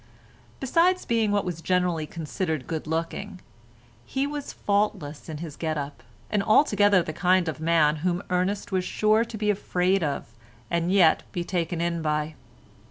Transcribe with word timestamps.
Besides 0.59 1.05
being 1.05 1.29
what 1.31 1.45
was 1.45 1.61
generally 1.61 2.07
considered 2.07 2.65
good 2.65 2.87
looking, 2.87 3.39
he 4.03 4.25
was 4.25 4.51
faultless 4.51 5.29
in 5.29 5.37
his 5.37 5.55
get 5.55 5.77
up, 5.77 6.01
and 6.31 6.41
altogether 6.41 7.03
the 7.03 7.13
kind 7.13 7.47
of 7.47 7.59
man 7.59 7.97
whom 7.97 8.23
Ernest 8.31 8.71
was 8.71 8.83
sure 8.83 9.23
to 9.23 9.37
be 9.37 9.51
afraid 9.51 10.03
of 10.03 10.33
and 10.71 10.91
yet 10.91 11.21
be 11.31 11.43
taken 11.43 11.81
in 11.81 12.01
by. 12.01 12.33